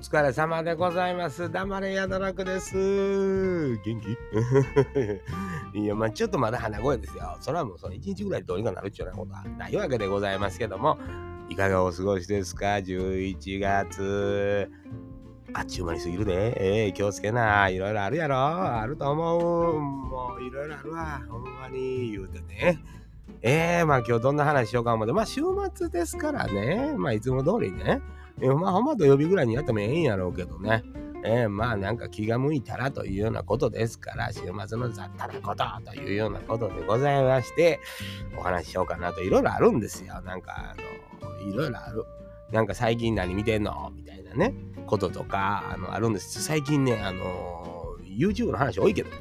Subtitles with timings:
[0.00, 1.50] 疲れ様でございます。
[1.50, 3.76] 黙れやだらくです。
[3.84, 4.18] 元気？
[5.78, 7.36] いや、まあちょっとまだ鼻声ですよ。
[7.40, 10.98] それはもうその1日ぐらいどうにかなるっちゅうようなことはないわけでございますけども、
[11.50, 14.70] いかがお過ごしですか ?11 月。
[15.52, 16.86] あっちゅう間に過ぎるで。
[16.86, 17.68] えー、気をつけな。
[17.68, 18.36] いろいろあるやろ。
[18.36, 19.80] あると思う。
[19.80, 21.22] もういろいろあるわ。
[21.28, 22.82] ほんまに言うてね。
[23.42, 25.42] ええー、まあ今日どんな話しようか思って、まあ週
[25.74, 26.94] 末ですからね。
[26.96, 28.00] まあいつも通りね。
[28.48, 30.82] まあほんま土曜日ぐらいにやってもええんやろうけどね。
[31.22, 37.78] えー、まあなんか気が向いたらというようなことですから、週末の雑多なことというようなことでございまして、
[38.38, 40.22] お話ししようかなといろいろあるんですよ。
[40.22, 42.04] なんかあの、いろいろある。
[42.50, 43.92] なんか最近何見てんの？
[43.94, 44.54] みたいなね、
[44.86, 46.42] こととか、あの、あるんです。
[46.42, 49.16] 最近ね、あの、YouTube の話多いけどね。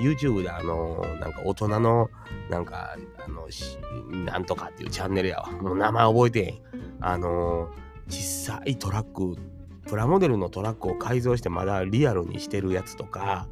[0.00, 2.10] YouTube であの、なんか大人の、
[2.50, 3.48] なんか、あの、
[4.24, 5.50] なんとかっていうチャンネルやわ。
[5.52, 6.60] もう名前覚えてへん。
[7.00, 7.70] あの
[8.08, 9.36] 実際トラック
[9.86, 13.48] プラモデルのトラックを改造してまだリアルにしてるやつとか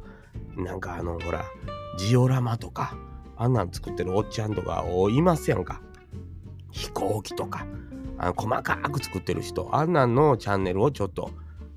[0.55, 1.45] なんかあのほら
[1.97, 2.95] ジオラマとか
[3.35, 5.81] あんなん作ってるおっちゃんとかおいますやんか。
[6.71, 7.65] 飛行機とか
[8.17, 11.31] あの細かく作ってる人あんなんのチャンネルをちょっと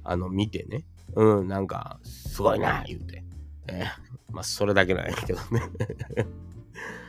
[0.04, 0.84] あの見てね。
[1.14, 3.24] うんなんかすごいな言うて。
[3.68, 5.62] えー、まあそれだけなんやけどね。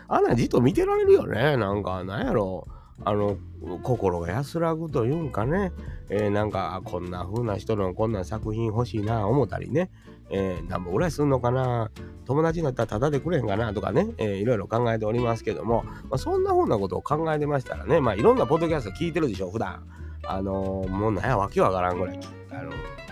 [0.08, 1.58] あんなんじっと見てられるよね。
[1.58, 2.67] なんかなんやろ。
[2.67, 2.72] う
[3.03, 3.38] あの
[3.83, 5.71] 心が安らぐというんかね、
[6.09, 9.89] えー、なんかこんな風な人のこんな作品欲しいな思ったりね、
[10.30, 11.91] えー、何ぼぐらいすんのかな。
[12.25, 19.83] 友達になったらタダでくれへんかなとかね、えー、いろいろ考えておりますけども、まあ、そんな風なことを考えてましたらね、まあいろんなポッドキャスト聞いてるでしょ、普段。
[20.27, 22.19] あのー、もうなんやわけわからんぐらい。
[22.52, 22.72] あの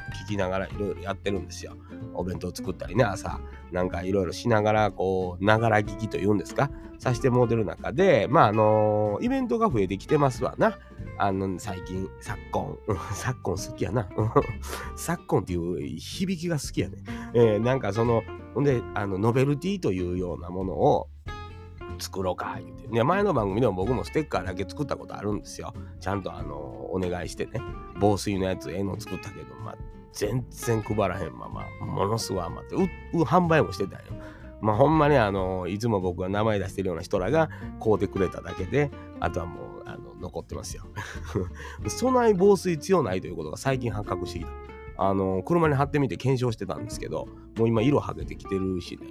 [0.09, 1.75] 聞きながらいろいろやってるんですよ。
[2.13, 3.39] お弁当作ったりね、朝、
[3.71, 10.77] なんかいろいろしながら、こう、ながら聞きというんですか、さしてもうてる中で、まあ、あのー、イベントが増えてきてますわな。
[11.17, 12.77] あの、最近、昨今、
[13.13, 14.07] 昨今好きやな。
[14.95, 16.97] 昨今っていう響きが好きやね。
[17.33, 18.23] えー、なんかその、
[18.53, 21.07] ほんで、あの、ノベルティというようなものを、
[21.99, 22.87] 作ろうか、言うて。
[22.87, 25.73] ね、前の番組でも僕もステッカーだけ作ったことあるんですよ。
[25.99, 27.61] ちゃんとあの、お願いしてね。
[27.99, 29.77] 防水のやつ、絵の作ったけど、まあ、
[30.13, 34.21] 全然配らへんまま、ものすごい余って、う、う、販売もしてたんよ。
[34.61, 37.49] まあほんまにあの、いつも僕が名前出してるような人らが
[37.81, 40.83] 買うてくれただけで、あとはもう、あの、残ってますよ。
[41.87, 44.51] 備え防水強ないということが最近発覚してきた。
[45.01, 47.27] あの、車に貼ってみて検証してたんですけど、
[47.57, 49.07] もう今色剥げてきてるしね、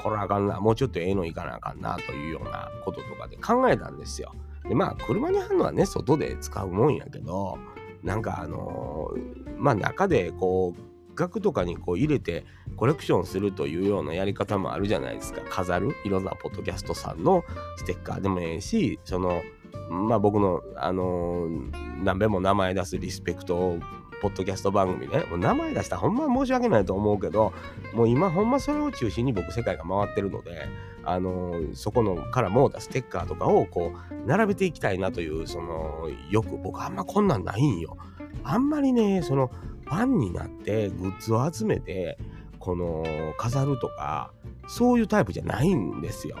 [0.00, 4.32] これあかんな、もうちょっとええのいかなあかんなというようなこととかで考えたんですよ。
[4.68, 7.58] で、まあ、車に貼るのはね、外で使うもんやけど、
[8.04, 12.44] なんかあのー、まあ中でこう額とかにこう入れて
[12.76, 15.40] コレクションするというようなやり方もあるじゃないですか。
[15.48, 15.96] 飾る。
[16.04, 17.42] いろんなポッドキャストさんの
[17.76, 19.42] ステッカーでもええしその
[19.90, 23.78] まあ僕のあのー、何べも名前出すリスペクト
[24.24, 27.52] ポッドキャスト番組ね、もう名前出したらほんま申し訳ないと思うけど、
[27.92, 30.66] もう今ほんまそれを中心に僕世界が回ってるので、
[31.04, 37.98] あのー、そこのからもうたステッカーとかをこう並べていきたいなという、その、よく僕あんまこんなんないんよ。
[38.44, 39.50] あんまりね、その、
[39.84, 42.16] ファンになってグッズを集めて、
[42.58, 43.04] この、
[43.36, 44.32] 飾るとか、
[44.68, 46.38] そういうタイプじゃないんですよ。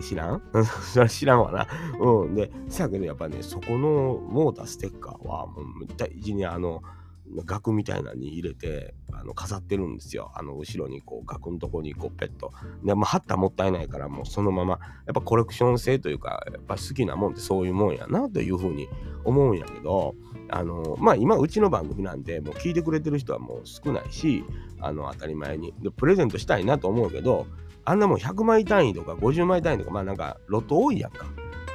[0.00, 0.42] 知らん？
[0.92, 1.66] それ知らんわな。
[2.00, 2.34] うん。
[2.34, 6.82] で、せやけどやっぱね、そこのモーターステッカーは、もう大事にあの、
[7.44, 10.32] 額みたいなのに入れてあの飾ってるんですよ。
[10.34, 12.52] あの後ろにこう額のとこにこうペット。
[12.84, 18.88] で、まあ、貼ったらもったいないからもうそのままやっぱコレクション性というかやっぱ好きなもんってそういうもんやなというふうに
[19.24, 20.14] 思うんやけど
[20.50, 24.44] あのまあ今うちの番組なんでもう聞いてくれてる人はもう少ないし
[24.80, 27.46] あの当たり前にでプレゼントしたいなと思うけど
[27.84, 31.26] あんなもん100枚単位とか50枚単位とかまあなんかロット多いやんか。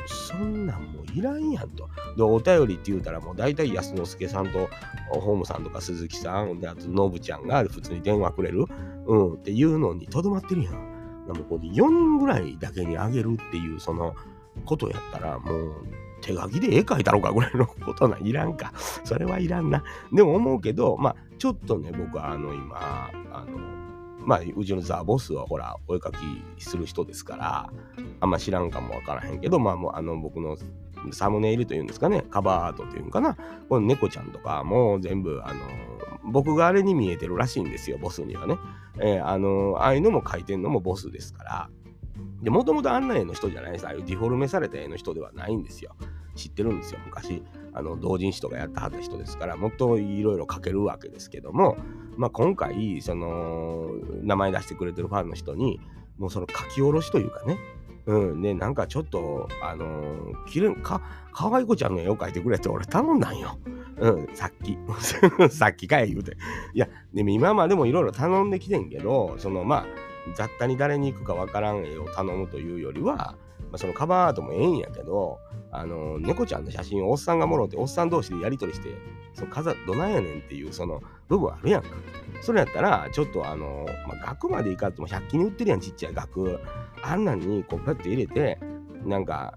[0.08, 1.90] そんなんもういらんやんと。
[2.16, 4.70] で、お便りって言うたらもう大体安之助さんと
[5.10, 8.66] ホームさんとか鈴木さん、であとノブちゃんが普通に電話くれる、
[9.06, 11.26] うん、っていうのにとどまってるやん。
[11.28, 14.16] でもこれ4人ぐらいだけにあげるっていうその
[14.66, 15.74] ことやったらもう
[16.22, 18.72] 手書きで絵描いたろかぐらいのことないらんか。
[19.04, 19.84] それはいらんな。
[20.14, 23.77] でも思うけど、まあちょっとね、僕はあの今、あの、
[24.28, 26.18] まあ、うちのザ・ボスはほら、お絵かき
[26.62, 27.72] する人ですから、
[28.20, 30.58] あんま知らんかもわからへんけど、まあ、もうあの、僕の
[31.14, 33.38] サムネイルというんですかね、カバーアートというんかな、
[33.70, 35.62] この猫ちゃんとかも全部、あの、
[36.30, 38.58] 僕があれに見えてるらしいんですよ、ボスにはね。
[39.00, 41.70] えー、あの、ああいうのも描いてんのもボスですから。
[42.42, 43.88] で、もともとあんな絵の人じゃないです。
[43.88, 45.96] ああいうディフォルメされた絵の人ではないんですよ。
[46.36, 47.00] 知ってるんですよ。
[47.06, 47.44] 昔、
[47.74, 51.78] あの、同人誌とかやったはった人ですから、もっといろいろ描けるわけですけども、
[52.18, 53.90] まあ、今回、その、
[54.24, 55.80] 名前出してくれてるファンの人に、
[56.18, 57.58] もうその書き下ろしというかね、
[58.08, 61.02] うん、ね、なんかちょっと、あのー、きれか、
[61.34, 63.60] かわいこちゃんの絵を描いてくれって俺頼んだんよ。
[64.00, 64.78] うん、さっき。
[65.52, 66.38] さっきかい言うて。
[66.74, 69.86] いや、でも今までもいろいろ頼んできてんけど、そのまあ、
[70.36, 73.36] 雑多に誰に行くかわからん絵を頼むというよりは、
[73.72, 75.40] まあ、そのカバーアートもええんやけど、
[75.72, 78.90] あの、猫ちゃんの写真をおっさんがもろって、おっさん同士でやり取りして、
[79.34, 81.90] その飾どないやねんっていうその部分あるやんか。
[82.42, 86.60] それやったら、ちょっとあの、まあ、額までいかっても100均に売ってるやん、ちっちゃい額。
[87.04, 88.60] あんなんにこう、パッて入れて、
[89.06, 89.54] なんか、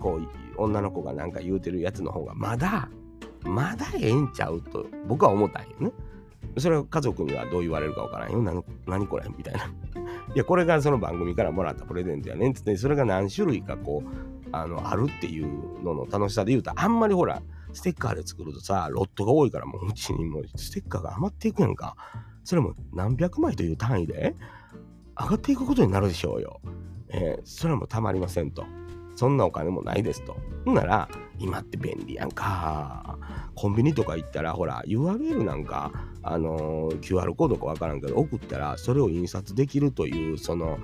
[0.00, 2.88] こう、女の子がなんか言うてるやつの方が、まだ、
[3.42, 5.92] まだええんちゃうと、僕は思ったんよね。
[6.58, 8.42] それは家族にはどう言われるかわからんよ。
[8.42, 9.28] 何何これ？
[9.36, 9.70] みたいな。
[10.34, 14.08] いや、これがその番組からもらったプレゼントやねんつって、それが何種類かこう、
[14.52, 17.42] あの、あるっていうのの楽しさで言うと、あんまりほら、
[17.72, 21.96] ステッカーで作るとさ、ロットが多いからもううちにもうステッカーが余っていくやんか。
[22.44, 24.34] それも何百枚という単位で
[25.18, 26.60] 上がっていくことになるでしょうよ。
[27.08, 28.64] えー、それもたまりませんと。
[29.20, 30.38] そんなお金もないですと。
[30.64, 31.06] ほんなら、
[31.38, 33.18] 今って便利やんか。
[33.54, 40.78] コンビニとか行ったら、ほら、URL なんか、あのー、QR コードかわからんけど、送ったら、それを印刷できるという、その、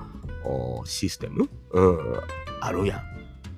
[0.85, 1.49] システム？
[1.71, 2.21] うん、
[2.61, 3.01] あるやん。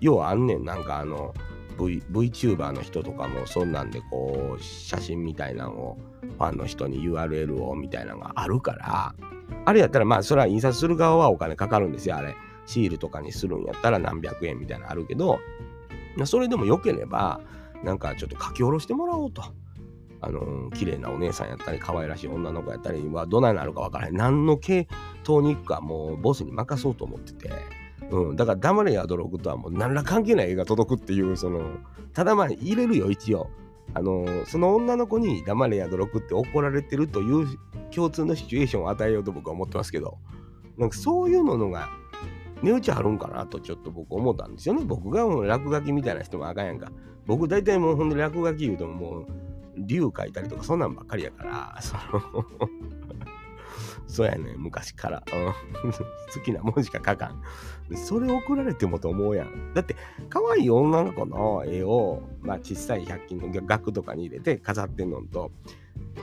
[0.00, 1.34] 要はあんねん、なんかあの、
[1.76, 9.14] v、VTuber の人とかもそんなんでこう写真みたいなのをファンの人に URL をみたいなのがあるから
[9.64, 12.36] あれやったらまあそれは印刷する側はお金かかるんですよあれ
[12.68, 15.40] シールとかにするんやったら何百円みたいなのあるけど
[16.24, 17.40] それでもよければ
[17.82, 19.42] なんかちょっと書き下ろしてもらおうと。
[20.20, 24.88] あのー、綺麗なお姉さんやったり可愛らしい女の子やったりはどないなるかわからへん何の系
[25.22, 27.52] 統に行くかもうボスに任そうと思ってて
[28.10, 31.62] うん、だから黙れやドログとはもう何ら関係ない絵が届くっていう、その、
[32.14, 33.50] ただまあ入れるよ、一応。
[33.94, 37.46] あのその女の子に黙れやドログって怒られてるという
[37.90, 40.18] 共通のシチュエーションを与えようと僕は思ってますけど、
[40.76, 41.88] なんかそういうのが
[42.62, 44.84] 値打ちあるんかなとちょっと僕思ったんですよね。
[44.84, 46.90] 僕がもう落書きみたいな人もあかんやんか。
[47.26, 49.26] 僕大体もうほんで落書き言うともう
[49.76, 52.44] 竜書いたりとかそんなんばっかりやから、その
[54.08, 55.92] そうやね昔から、うん、
[56.34, 57.42] 好きなもんしか書かん。
[57.96, 59.72] それ送られてもと思うやん。
[59.74, 59.96] だって、
[60.28, 65.50] 可愛い女の子の絵を、まあ、小さい100均の額とかに入れて飾ってんのと、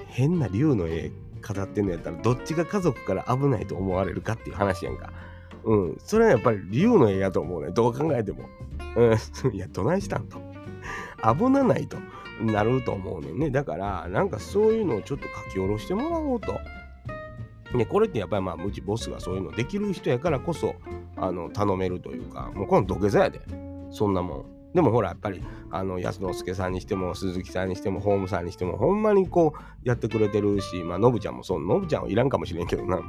[0.07, 1.11] 変な竜の絵
[1.41, 5.11] 飾ってんのやったら、どっちが家族から危ないと思われるかっていう話やんか。
[5.65, 5.97] うん。
[5.99, 7.71] それはやっぱり竜の絵やと思うね。
[7.71, 8.47] どう考えても。
[8.95, 9.53] うん。
[9.53, 10.37] いや、どないしたんと。
[11.23, 11.97] 危なないと
[12.41, 13.49] なると思うねんね。
[13.49, 16.53] だから、なんかそういうのをちょっと書き下ろしてもらおうと。
[17.75, 20.75] ね、これってやっぱりまあ、うちボスがそういうのできる人やからこそ、
[21.17, 23.41] あの、頼めるというか、もうこの土下座やで。
[23.91, 24.45] そんなもん。
[24.73, 25.41] でもほら、やっぱり、
[25.71, 33.05] あの、安之助さんにしても、鈴木さんにしても、ホームさんにしても、ほんまにこう、やってくれてるし、まあ、ノブちゃんもそう、ノブちゃんはいらんかもしれんけどな、あの、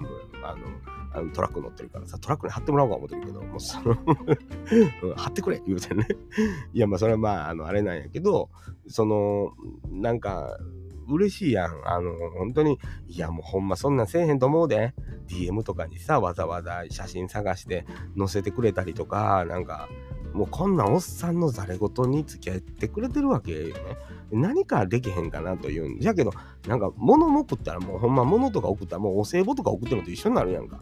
[1.16, 3.96] あのトラック乗ってるからさ、トラックに貼ってもらおうか思ってるけど、もうその、
[5.16, 6.06] 貼ってくれ言うてね。
[6.74, 8.50] いや、まあ、それはまあ、あの、あれなんやけど、
[8.86, 9.52] その、
[9.90, 10.58] なんか、
[11.08, 11.88] 嬉しいやん。
[11.88, 14.94] あの、本当に、いやもうほんまそんなんせえへんと思うで。
[15.28, 17.84] DM とかにさ、わざわざ写真探して
[18.16, 19.88] 載せてくれたりとか、なんか、
[20.36, 23.74] もうこんなおっさんのざれ言に付き合ってくれてるわけよね。
[24.30, 26.32] 何かできへんかなというんじゃけど、
[26.68, 30.80] なんか物も送ったらもうほんま物とか送ったらもうお歳暮とか送ってるのと一緒になるやんか。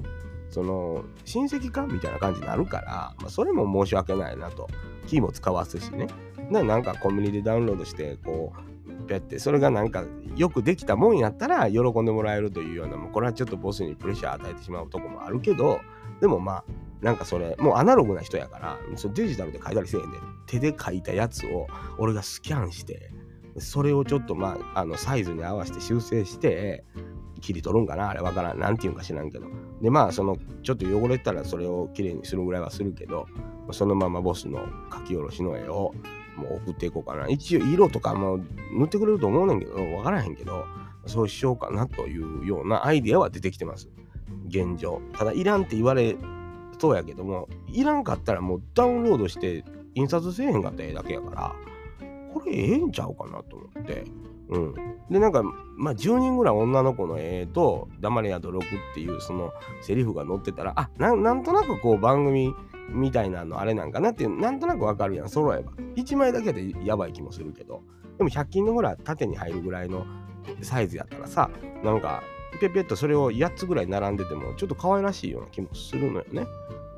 [0.50, 4.68] その親戚かみたいな感じになるから、まあ、それも申し訳ないなと。
[5.06, 6.08] キーも使わすしね。
[6.50, 8.74] なんかコンビニでダウンロードしてこう
[9.05, 10.05] ペってそれがなんか
[10.36, 15.81] よくできたもんやったら喜んでもらえるというようなもうこれはちょっとボスにプレッシャー与えてしまうとこもあるけど
[16.20, 16.64] でもまあ
[17.05, 21.67] なんかそれもうアナログな人やからそデジタルで書いたりせえへんで手で書いたやつを
[21.99, 23.11] 俺がスキャンして
[23.58, 26.84] それをちょっとまああのサイズに合わせて修正して
[27.41, 29.46] 切り取るんかなあれわからん何て言うんか知らんけど
[29.82, 33.27] でまあそのちょっと汚れたらそれをきれいにするぐらいはするけど
[33.70, 35.94] そのままボスの書き下ろしの絵を
[36.37, 37.29] もう送っていこうかな。
[37.29, 38.39] 一応色とかも
[38.73, 40.65] 塗ってくれると思うねんけど、わからへんけど、
[41.06, 43.89] そうしようかなというようなアイデアは出てきてます。
[44.49, 45.01] 現状。
[45.13, 46.17] ただ、いらんって言われ
[46.84, 49.64] そうやけども、いらんかったらもうダウンロードして
[49.94, 51.55] 印刷せえへんかったらええだけやから、
[52.34, 54.05] これええんちゃうかなと思って。
[54.50, 54.74] うん。
[55.08, 55.43] で、なんか、
[55.79, 58.60] まあ、10人ぐらい女の子の絵と、黙れやと6っ
[58.93, 59.50] ていうその
[59.81, 62.53] セリフが載ってたら、あ、なんとなくこう番組
[62.91, 67.82] みたいなのあれなんかなってなんとなくわかるやん揃えば1枚だけでやばい気もするけど
[68.19, 70.05] でも100均のほら縦に入るぐらいの
[70.60, 71.50] サイズやったらさ
[71.82, 72.22] なんか
[72.61, 76.46] ぴょぴょっとそれを8つぐらい並んでてもちょっと可愛らしいような気もするのよね。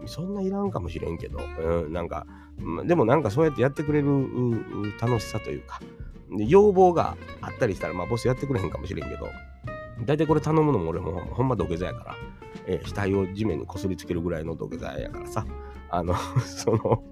[0.07, 2.27] そんないらんかもしれんけど、うん、なんか
[2.85, 4.09] でもなんかそうやってやってくれる
[5.01, 5.81] 楽しさというか。
[6.29, 9.29] 要望があったりしたらまあボスやってくれへんかもしれんけど。
[10.05, 12.15] 大体これ頼むのも俺もほんま土下座やから、
[12.67, 15.47] えー、額を地面にこすりつけるぐらいの土下座やからさ。
[15.89, 17.03] あの その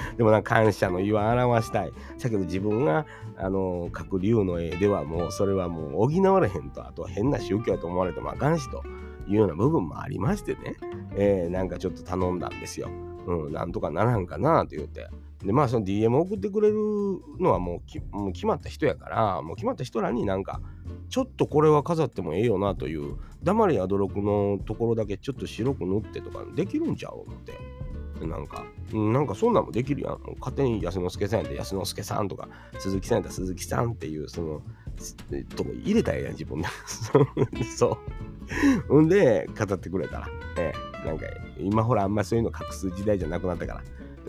[0.16, 1.92] でもな感謝の意は表したい。
[2.22, 8.82] だけど自分があの描く竜の絵ではもうそれはもう補われへんと、あと変な宗教やと思われてもあかんしと
[9.28, 10.76] いうような部分もありましてね、
[11.16, 12.88] えー、なんかちょっと頼んだんですよ。
[13.26, 15.08] うん、なんとかならんかなと言って。
[15.44, 16.76] で、まあその DM 送ってくれる
[17.38, 20.60] のはもうきもう決まった人やから、もう決まった人らになんか、
[21.10, 27.52] ちょっとこれは飾ってもええよなという、黙れやどろくのところだけちょっと白く塗ってとかできるんちゃう思って。
[28.26, 30.20] なんか、なんかそんなんもできるやん。
[30.38, 32.48] 勝手に安之助さんやったら安之助さんとか、
[32.78, 34.62] 鈴木さんやったら鈴木さんっていう、その、
[35.56, 36.68] とこ入れたらええやん、自分で。
[37.76, 37.98] そう。
[38.88, 40.72] ほんで、語ってくれたら、え
[41.04, 41.26] え、なんか、
[41.58, 43.82] 今ほらあんまそういうの隠す時代じゃなくなったから、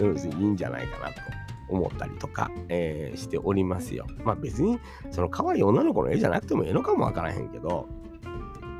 [0.05, 1.22] うん、いいんじゃないかなと
[1.69, 4.05] 思ったりとか、えー、しておりますよ。
[4.24, 4.79] まあ別に、
[5.12, 7.88] その可愛い女の子の絵じゃなくてもええのかもわからへんけど、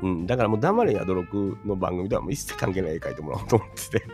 [0.02, 4.06] うん、だからもう黙れやどろくの番組ではもう一切関係ない絵描いてもらおうと思ってて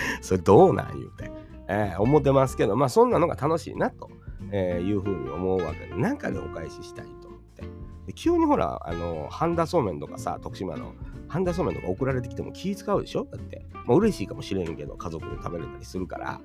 [0.20, 1.30] それどうなん言うて、
[1.68, 4.10] えー、思ってますけど、まあそんなのが楽しいなと、
[4.50, 7.62] えー、いうふうに思うわけで、なんかでお返ししたいと思って。
[8.06, 10.94] で急にほら、あの、半田そうめんとかさ、徳島の
[11.28, 13.26] 半田そうめんとか送られてきても気使うでしょ？
[13.30, 13.66] だって。
[13.86, 16.40] まあ嬉しいかもしれんけど、家族で食べれたりするから。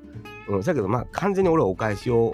[0.49, 2.33] うん、だけどまあ完全に俺はお返しを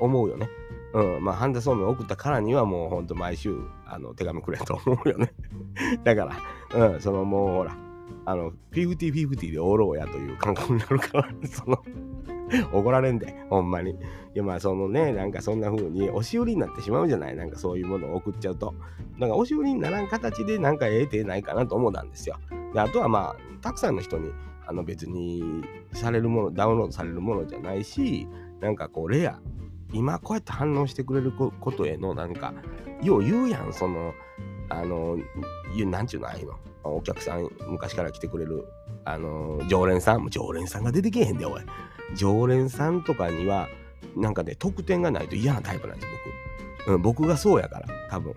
[0.00, 0.48] 思うよね。
[0.92, 5.32] うん、まあ、半田そうめん送ったからにはもうほんと毎週あの手紙くれと思うよね。
[6.02, 6.36] だか
[6.72, 7.76] ら、うん、そのもうほら、
[8.24, 11.82] あの、50-50でおろうやという感覚になるから、 その
[12.72, 13.92] 怒られんで、ほんまに。
[13.92, 13.94] い
[14.34, 17.36] や、まあ、そのね、なんかそんな風に押し売りになってしまうじゃない？
[17.36, 18.74] なんかそういうものを送っちゃうと。
[19.18, 22.36] だか押し売りにならん形でなんか得てないかなと思ったんですよ。
[22.74, 24.30] で、あとはまあ、たくさんの人に、
[24.66, 28.28] あの別にされるもの、ダウンロードされるものじゃないし、
[28.60, 29.40] なんかこう、レア。
[29.92, 32.54] 今こうやって反応してくれることへのなんか、
[33.02, 34.14] よう言うやん、その、
[34.70, 35.18] あの、
[35.86, 36.54] なんちゅうのああいうの。
[36.82, 38.66] お客さん、昔から来てくれる、
[39.04, 41.62] あの、常連さん、常連さんが出てけえへんで、おい。
[42.16, 43.68] 常連さんとかには、
[44.16, 46.08] なんかね、得点がないと嫌なタイプなんです、
[46.86, 46.94] 僕。
[46.94, 48.34] うん、僕がそうやから、多分。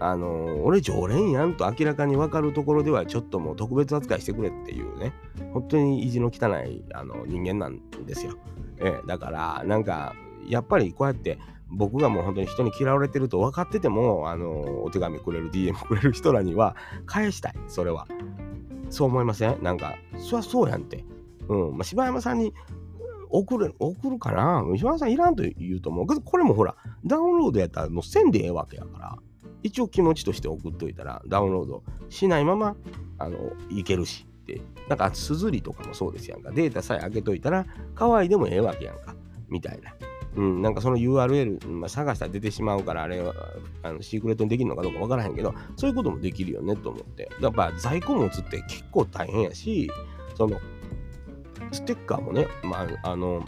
[0.00, 5.12] あの俺常連やんと明らかに分かるところではちょっともう特別扱いしてくれっていうね
[5.52, 8.38] 本当に意地の汚いあの人間なんですよ、
[8.78, 10.14] ええ、だからなんか
[10.46, 11.38] やっぱりこうやって
[11.70, 18.06] 僕がもう本当に人に嫌われてると分かってても、あの、お手紙くれる、DM くれる人らには返したい、それは。
[18.90, 19.62] そう思いません？
[19.62, 21.04] なんか、そりゃそうやんって。
[21.48, 21.76] うん。
[21.76, 22.54] まあ、柴山さんに
[23.30, 24.64] 送る、送るかな？
[24.76, 29.18] 柴山さんいらんと言うと思うけど、これもほら、ダウンロードやったらもうせんでええわけやから、
[29.62, 32.76] 一応気持ちとして送っといたら、ダウンロードしないまま、
[33.18, 33.36] あの、
[33.68, 34.62] いけるしって。
[34.88, 36.50] なんか、すずりとかもそうですやんか。
[36.50, 39.14] データさえ開けといたら、可愛いでもええわけやんか。
[39.48, 39.92] みたいな。
[40.36, 43.34] うん、なんかその URL、まあ、探したら出てしまうから、あれは
[43.82, 47.30] あのシークレットにできるのかどうかわからへんけど、そういうこともできるよねと思って。
[47.40, 49.90] やっぱ在庫持つって結構大変やし、
[50.36, 50.60] その、
[51.72, 53.44] ステッカーもね、まあ、あの、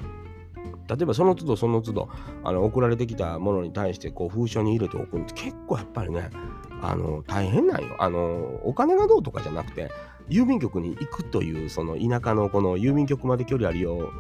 [0.91, 2.09] 例えばその都度その都度
[2.43, 6.31] あの送られてきたものに対してこう封書に入れておくって結構やっぱりね
[6.83, 9.89] あの大変なんよあのお金がどうとかじゃなくて
[10.29, 14.11] 郵便局に行くというその田舎のこの郵便局まで距離あるよ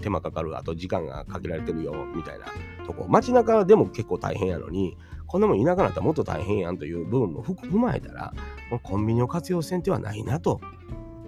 [0.00, 2.46] 手間かかる、あと時間がかけられてるよ、みたいな
[2.86, 3.06] とこ。
[3.08, 4.96] 街中でも結構大変やのに、
[5.26, 8.34] こんなもん田舎なったらもっと大変やんという部分も踏まえたら、
[8.82, 10.60] コンビニを活用せんではないなと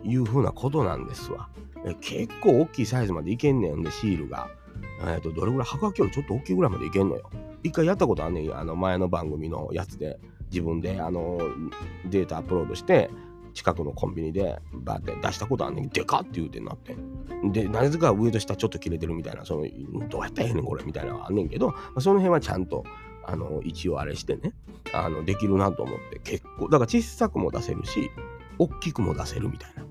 [0.03, 1.49] いうふうなことなんですわ。
[2.01, 4.49] 結構大きいサイズまでいけんねんで、シールが。
[5.01, 7.31] えっ、ー、と、どれぐらい、はがきよりちょっと大きいぐらいまでいけんのよ。
[7.63, 10.19] 一回やったことあんねん、あの前の番組のやつで、
[10.51, 11.39] 自分であの
[12.05, 13.11] データアップロードして、
[13.55, 15.89] 近くのコンビニでバーって出したことあんねん。
[15.89, 16.95] でかって言うてなって。
[17.45, 19.63] で、なぜか上と下ちょっと切れてるみたいな、その、
[20.09, 22.85] どうやったらええねんこれみたいなのあんねんけど、まあ、その辺はちゃんと、
[23.25, 24.53] あの、一応あれしてね、
[24.93, 28.11] あの、できるなと思って結構、だから小さくも出せるし、
[28.59, 29.85] 大きくも出せるみたいな。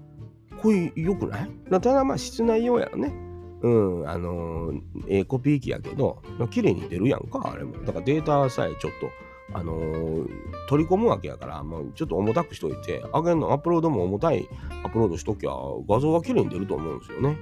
[0.61, 1.51] これ良くない？
[1.69, 3.13] ただまあ室内用やろね。
[3.61, 3.69] う
[4.03, 7.73] ん、あのー、ええコピー機やけど、綺麗に出るやんか、あれも。
[7.83, 9.07] だからデータさえちょっと
[9.53, 10.27] あのー、
[10.67, 14.47] 取り込むわけやから、もうちょっと重たくしといて、上げるの、アップロードも重たい
[14.83, 15.51] アップロードしときゃ、
[15.87, 17.37] 画像が綺麗に出ると思うんですよね。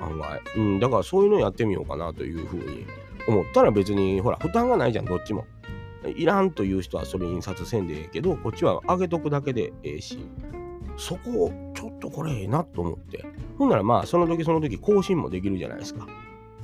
[0.00, 0.40] 案外。
[0.56, 2.86] うん、だからそういうのやってみようかなというふうに
[3.28, 5.44] 思ったら別に、ほら、負担がないじゃん、どっちも。
[6.16, 10.18] いらんという人はそれ印刷せんでええけど、こっちは上げとくだけでええし、
[10.96, 13.24] そこをちょっとこれええなと思って。
[13.58, 16.06] ほんならまあ、その時その時更新もできるじゃないですか。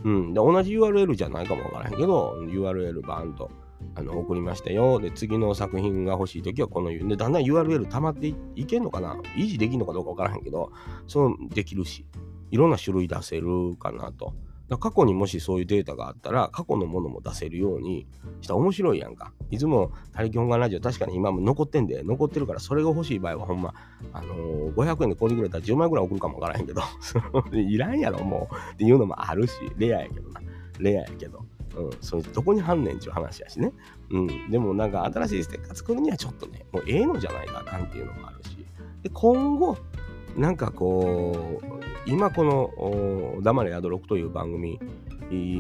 [0.04, 0.32] うん。
[0.32, 3.50] で、同じ URL じゃないかもわからへんけど、URL バーンと
[3.96, 5.00] あの送りましたよ。
[5.00, 9.16] で、次の作品が欲しいときはこの、で、だんだん URL 溜まっていけんのかな？
[9.36, 10.70] 維持できんのかどうかわからへんけど、
[11.06, 12.06] そうできるし、
[12.50, 14.34] いろんな種類出せるかなと。
[14.68, 18.06] だ過去にもしそういうデータがあったら過去のものも出せるように
[18.40, 19.32] したら面白いやんか。
[19.50, 23.74] いつも他力本願ラジオ確かに今も残ってんで残ってるからそれが欲しい場合はほんま、
[24.12, 26.82] あのー、500円で購入くれたら10万円ぐらい送るかもわからへんけど。
[27.56, 28.74] いらんやろもう。
[28.74, 30.40] っていうのもあるしレアやけどな。
[30.80, 31.44] レアやけど。
[31.76, 33.73] うん、それどこに反んねんちゅう話やしね。
[34.11, 38.56] うん、でもなんか新しいステッカー作るにはちょっとね、もうええのじゃないかなっていうのもあるし。
[39.02, 39.76] で、今後、
[40.37, 44.78] なんかこう、今この「黙れ宿六」という番組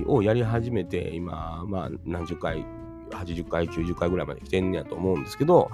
[0.06, 2.64] をやり始めて今まあ何十回
[3.10, 5.70] 80回90回ぐらいまで来てんねやと思うんですけど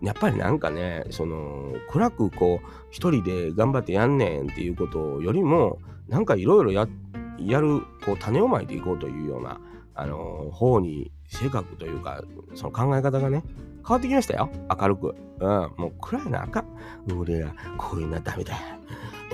[0.00, 7.09] やっぱりなんかねその暗くこう一人で頑張ってやんねんっていうことよりもなんかいろいろやって
[7.40, 9.60] やるこう種をまいていこうというような
[9.94, 12.22] あの方に性格というか
[12.54, 13.44] その考え方がね
[13.86, 14.50] 変わってきましたよ。
[14.78, 15.14] 明るく。
[15.40, 15.48] うん。
[15.76, 16.66] もう暗いなあかん。
[17.18, 18.54] 俺らこういうのはダメだ。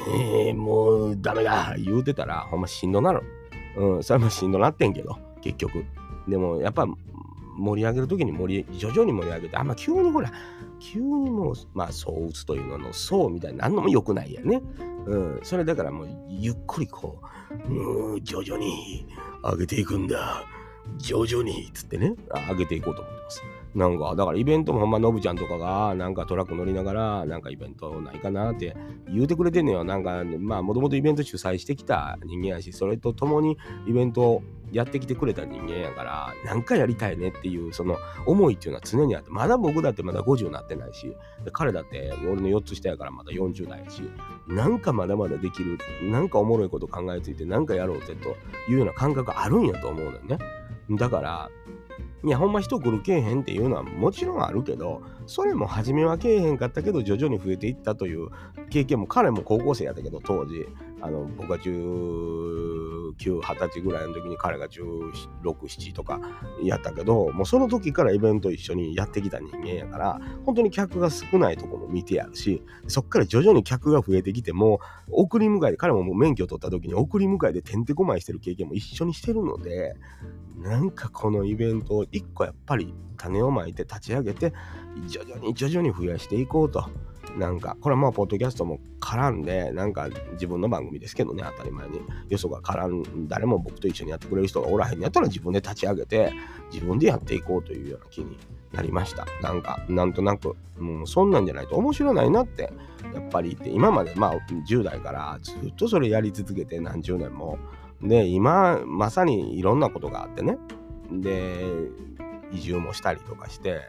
[0.08, 1.74] えー、もうダメだ。
[1.76, 3.22] 言うてたらほんましんどなる。
[3.76, 5.84] うん、それもしんどなってんけど、結局。
[6.28, 6.86] でもやっぱ
[7.56, 10.30] 盛り上げるときに盛り、徐々に盛り上げて、あんま急にほら、
[10.78, 14.62] 急にもう、まあ、そう打つというのの、そうみたいなのも良くないやね。
[15.06, 17.26] うん、それだからもう、ゆっくりこう、
[17.68, 19.06] うん、徐々に
[19.42, 20.44] 上げていくんだ。
[20.98, 22.14] 徐々に、つってね、
[22.48, 23.42] 上げていこうと思ってます。
[23.74, 28.76] なんか、だからイベントもほんま、のぶちゃんとかが、なんかトラック乗りながら、なんかイベントないかなって
[29.12, 29.84] 言うてくれてんのよ。
[29.84, 34.42] なんか、まあ、もともとイベント主催してきた人間やし、それと共にイベント
[34.76, 41.16] やってきてくれた人間やから、なんかやりたいねっていう、その思いっていうのは常にあって、まだ僕だってまだ50になってないし、
[41.52, 44.02] 彼だって俺の4つ下やからまだ40代やし、
[44.46, 48.36] なんかまだまだできる、なんかおもろいこと考えついて、なんかやろうぜと
[48.70, 50.38] いうような感覚あるんやと思うのよね。
[50.90, 51.50] だから、
[52.24, 58.28] いや、ほんま人来るけえへんっていうのはもちろんあるけど、それも初めはけえへんかったけど、徐々に増えていったという
[58.70, 60.66] 経験も、彼も高校生やったけど、当時、
[61.00, 66.20] あの、僕が19、20歳ぐらいの時に彼が16、7とか
[66.62, 74.80] やったけど、もうその時からイベント一緒にやってきた人間やから、本当に客が少ないとこも見てやるし、そっから徐々に客が増えてきても、
[75.10, 79.96] 送り迎えで、彼ももう免許取った時に送り迎えでてんてこまいしてる経験も一緒にしてるので、
[80.56, 84.52] なんかこのイベントを一個やっぱり種をまいて立ち上げて
[85.16, 86.84] 徐々に徐々に増やしていこうと。
[87.38, 92.00] なんか、これはまあ、ポッドキャストも絡んで、なんか自分の番組ですけどね、当たり前に。
[92.28, 96.32] よそが絡ん、誰も僕と一緒にやってくれる人がおらへんやったら自分で立ち上げて、
[96.72, 98.38] 自分でやっていこうというような気に
[98.72, 99.26] なりました。
[99.42, 102.72] なんか、なんとなく、もうそんなんじゃないと面白ないなって、
[103.14, 104.34] やっぱり言って、今までまあ、
[104.68, 107.58] 10代からずっとそれやり続けて何十年も、
[108.02, 110.56] で、今、まさにいろんなことがあってね。
[111.10, 111.54] で、
[112.52, 113.88] 移住もしたりとかして、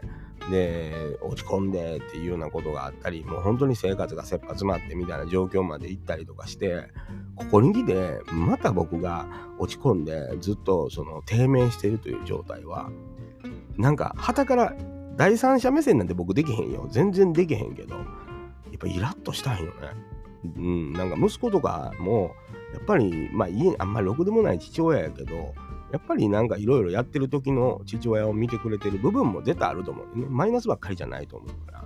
[0.50, 6.88] で、落ち込んでっていうようなことがあったり、もう本当に生活が切羽詰まってみたいな状況まで行ったりとかして、
[7.36, 9.26] ここに来て、また僕が
[9.58, 12.90] 落ち込んで、ずっとその低迷しているという状態は、
[13.76, 14.74] なんか、旗から
[15.16, 16.88] 第三者目線なんて僕できへんよ。
[16.90, 18.04] 全然できへんけど、やっ
[18.78, 19.72] ぱイラッとしたんよね。
[20.56, 22.34] うん、なんか息子とかも、
[22.72, 25.54] やっぱり、まあ家、あんまりろくでもない父親やけど、
[25.92, 30.26] やっぱりなんかいろいろやってる時の父親を見てくれてる部分も絶対あると思うね。
[30.28, 31.84] マイナスばっかりじゃないと思うから、や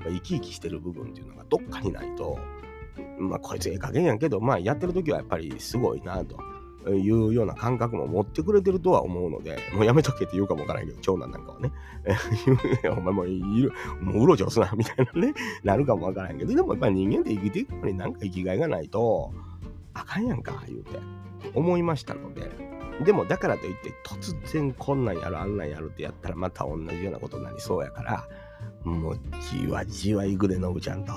[0.00, 2.38] っぱ生き生きしてる部分っていうのがどっかにないと、
[3.18, 6.38] まあこいつええ加減やけど、まあやってる時はやっぱりすごいなと。
[6.88, 11.72] いうような感覚も持ってくれてるとは思うので、もうやめとけって言うかもわからんけど、長男なんかはね、
[12.96, 19.32] お前もういる、もううろちょろすな、みたいなね、なるかもわからんけど、でもやっぱり人間って生きていくのになんか生きがいがないと、
[19.92, 20.98] あかんやんか、言うて、
[21.54, 22.50] 思いましたので、
[23.04, 28.28] でもだからといって突然こんなんやるあんなんやるってやったらまた同じようなことになりそうやから
[28.84, 31.12] もうじわじわ行くでのぶちゃんと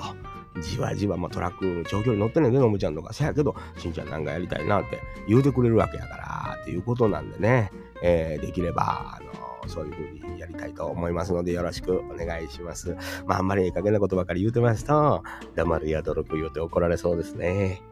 [0.60, 12.96] じわじわ、まあ、トラック長距離乗ってんねんでのぶちゃんとかせやけどしんちゃんなんかやりたいなって言うてくれるわけやからっていうことなんでね、えー、できればあのそういう風にやりたいと思いますのでよろしくお願いします。
[13.26, 15.22] まああんまりいい加減なことばかり言うてますと
[15.54, 17.82] 黙るや泥く言うて怒られそうですね。